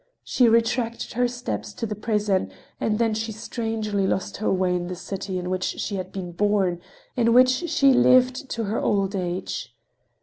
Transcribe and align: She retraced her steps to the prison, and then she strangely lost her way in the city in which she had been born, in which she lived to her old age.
She 0.23 0.49
retraced 0.49 1.13
her 1.13 1.27
steps 1.27 1.73
to 1.73 1.85
the 1.85 1.93
prison, 1.93 2.51
and 2.79 2.97
then 2.97 3.13
she 3.13 3.31
strangely 3.31 4.07
lost 4.07 4.37
her 4.37 4.51
way 4.51 4.75
in 4.75 4.87
the 4.87 4.95
city 4.95 5.37
in 5.37 5.51
which 5.51 5.63
she 5.79 5.97
had 5.97 6.11
been 6.11 6.31
born, 6.31 6.81
in 7.15 7.33
which 7.33 7.69
she 7.69 7.93
lived 7.93 8.49
to 8.49 8.63
her 8.63 8.79
old 8.81 9.15
age. 9.15 9.75